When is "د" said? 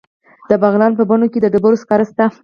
0.49-0.51, 1.41-1.45